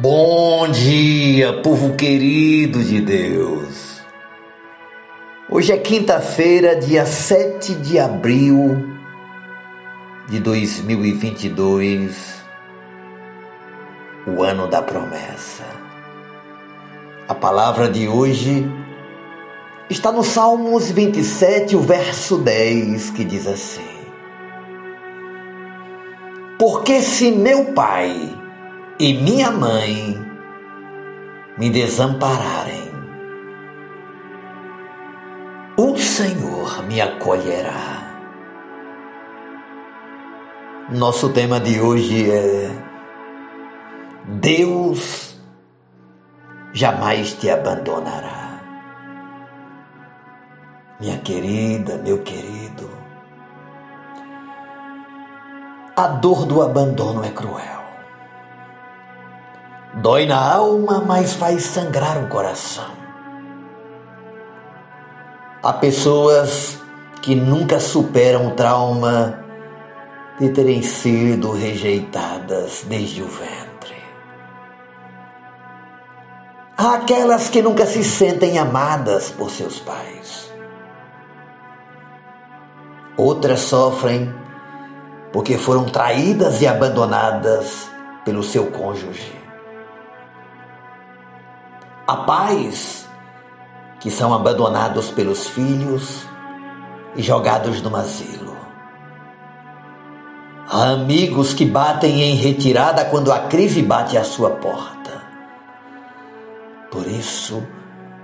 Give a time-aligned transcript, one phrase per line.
[0.00, 4.00] Bom dia, povo querido de Deus.
[5.50, 8.88] Hoje é quinta-feira, dia 7 de abril
[10.30, 12.42] de 2022,
[14.26, 15.64] o ano da promessa.
[17.28, 18.66] A palavra de hoje
[19.90, 23.82] está no Salmos 27, o verso 10, que diz assim:
[26.58, 28.40] Porque se meu pai
[29.02, 30.16] e minha mãe
[31.58, 32.88] me desampararem,
[35.76, 38.14] o Senhor me acolherá.
[40.88, 42.70] Nosso tema de hoje é
[44.24, 45.36] Deus
[46.72, 48.60] jamais te abandonará.
[51.00, 52.88] Minha querida, meu querido,
[55.96, 57.81] a dor do abandono é cruel.
[59.94, 62.90] Dói na alma, mas faz sangrar o coração.
[65.62, 66.78] Há pessoas
[67.20, 69.44] que nunca superam o trauma
[70.40, 74.02] de terem sido rejeitadas desde o ventre.
[76.76, 80.50] Há aquelas que nunca se sentem amadas por seus pais.
[83.14, 84.34] Outras sofrem
[85.34, 87.90] porque foram traídas e abandonadas
[88.24, 89.41] pelo seu cônjuge.
[92.06, 93.08] Há pais
[94.00, 96.26] que são abandonados pelos filhos
[97.14, 98.56] e jogados no asilo.
[100.68, 105.22] Há amigos que batem em retirada quando a crise bate à sua porta.
[106.90, 107.62] Por isso,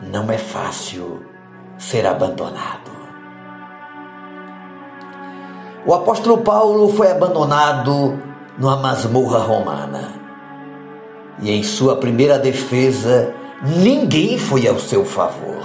[0.00, 1.24] não é fácil
[1.76, 2.92] ser abandonado.
[5.86, 8.18] O apóstolo Paulo foi abandonado
[8.58, 10.14] numa masmorra romana.
[11.42, 13.34] E em sua primeira defesa,
[13.64, 15.64] ninguém foi ao seu favor.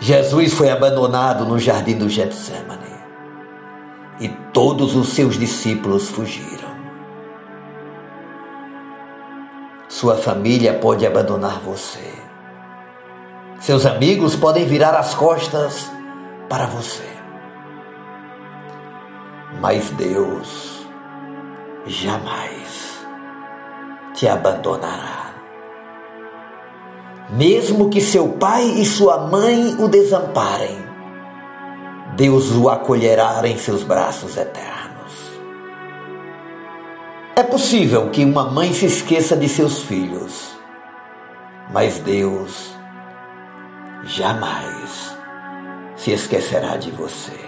[0.00, 2.96] Jesus foi abandonado no jardim do Getsemane
[4.20, 6.76] e todos os seus discípulos fugiram.
[9.88, 12.14] Sua família pode abandonar você.
[13.58, 15.90] Seus amigos podem virar as costas
[16.48, 17.08] para você.
[19.60, 20.86] Mas Deus
[21.86, 22.85] jamais
[24.16, 25.34] te abandonará.
[27.28, 30.84] Mesmo que seu pai e sua mãe o desamparem,
[32.16, 34.86] Deus o acolherá em seus braços eternos.
[37.36, 40.56] É possível que uma mãe se esqueça de seus filhos,
[41.70, 42.74] mas Deus
[44.04, 45.14] jamais
[45.94, 47.38] se esquecerá de você.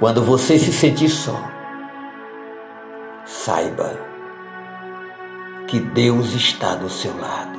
[0.00, 1.57] Quando você se sentir só,
[3.44, 3.96] saiba
[5.68, 7.58] que Deus está do seu lado.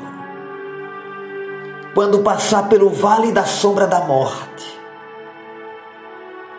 [1.94, 4.79] Quando passar pelo vale da sombra da morte,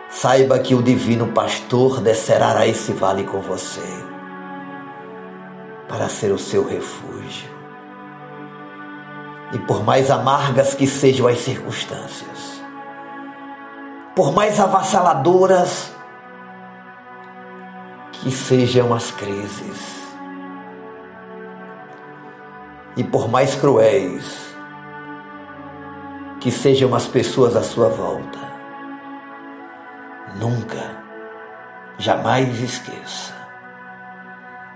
[0.09, 3.81] saiba que o divino pastor descerá a esse vale com você
[5.87, 7.49] para ser o seu refúgio.
[9.53, 12.61] E por mais amargas que sejam as circunstâncias,
[14.15, 15.91] por mais avassaladoras
[18.21, 20.01] que sejam as crises.
[22.95, 24.55] E por mais cruéis
[26.39, 28.39] que sejam as pessoas à sua volta,
[30.39, 30.97] nunca,
[31.97, 33.33] jamais esqueça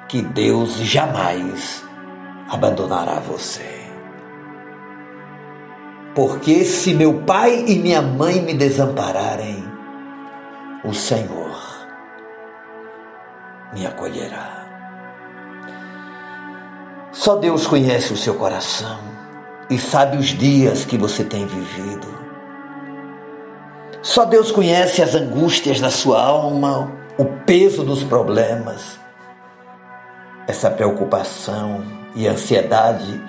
[0.08, 1.84] que Deus jamais
[2.50, 3.86] abandonará você.
[6.14, 9.64] Porque se meu pai e minha mãe me desampararem,
[10.84, 11.45] o Senhor
[13.76, 14.66] me acolherá.
[17.12, 18.98] Só Deus conhece o seu coração
[19.70, 22.08] e sabe os dias que você tem vivido.
[24.02, 28.98] Só Deus conhece as angústias da sua alma, o peso dos problemas,
[30.48, 31.84] essa preocupação
[32.16, 33.22] e ansiedade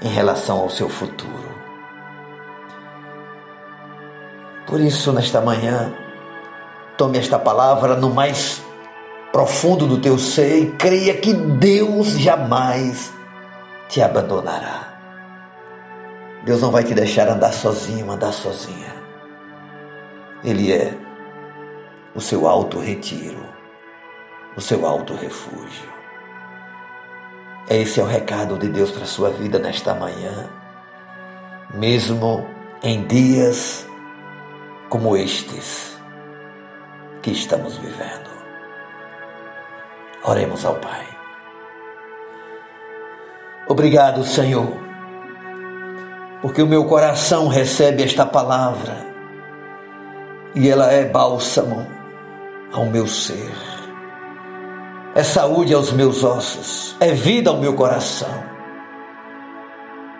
[0.00, 1.50] em relação ao seu futuro.
[4.66, 5.92] Por isso, nesta manhã,
[6.96, 8.62] tome esta palavra no mais
[9.32, 13.12] profundo do teu ser e creia que Deus jamais
[13.88, 14.90] te abandonará.
[16.44, 18.94] Deus não vai te deixar andar sozinho, andar sozinha.
[20.42, 20.96] Ele é
[22.14, 23.44] o seu alto retiro,
[24.56, 25.88] o seu alto refúgio.
[27.68, 30.48] Esse é o recado de Deus para a sua vida nesta manhã,
[31.74, 32.48] mesmo
[32.82, 33.86] em dias
[34.88, 35.96] como estes
[37.22, 38.39] que estamos vivendo.
[40.22, 41.06] Oremos ao Pai.
[43.70, 44.68] Obrigado, Senhor,
[46.42, 48.96] porque o meu coração recebe esta palavra
[50.56, 51.86] e ela é bálsamo
[52.72, 53.52] ao meu ser,
[55.14, 58.42] é saúde aos meus ossos, é vida ao meu coração,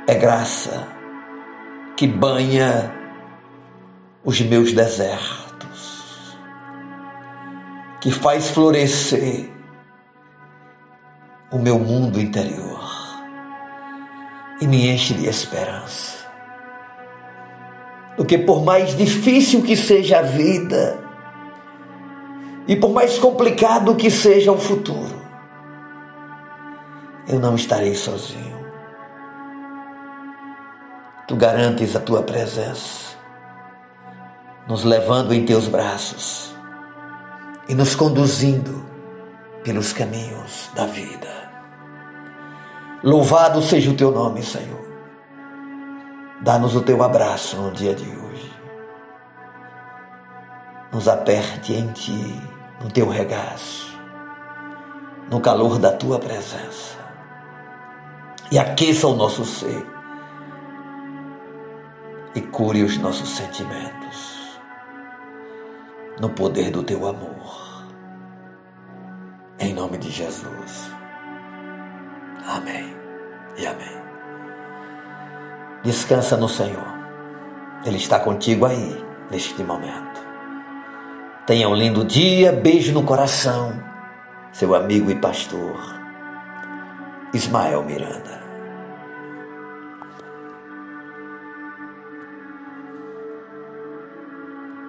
[0.07, 0.87] é graça
[1.97, 2.95] que banha
[4.25, 6.39] os meus desertos,
[8.01, 9.60] que faz florescer
[11.51, 12.81] o meu mundo interior
[14.61, 16.19] e me enche de esperança.
[18.17, 20.99] Porque por mais difícil que seja a vida
[22.69, 25.21] e por mais complicado que seja o futuro,
[27.27, 28.61] eu não estarei sozinho.
[31.27, 33.17] Tu garantes a tua presença,
[34.69, 36.55] nos levando em teus braços
[37.69, 38.90] e nos conduzindo
[39.65, 41.51] pelos caminhos da vida.
[43.03, 44.81] Louvado seja o teu nome, Senhor.
[46.43, 48.53] Dá-nos o teu abraço no dia de hoje.
[50.93, 52.41] Nos aperte em ti,
[52.83, 53.99] no teu regaço,
[55.31, 56.99] no calor da tua presença.
[58.51, 59.87] E aqueça o nosso ser.
[62.35, 64.59] E cure os nossos sentimentos.
[66.21, 67.70] No poder do teu amor.
[69.81, 70.91] Nome de Jesus.
[72.47, 72.95] Amém
[73.57, 73.97] e amém.
[75.83, 76.85] Descansa no Senhor.
[77.87, 80.21] Ele está contigo aí, neste momento.
[81.47, 83.73] Tenha um lindo dia, beijo no coração.
[84.53, 85.81] Seu amigo e pastor,
[87.33, 88.40] Ismael Miranda.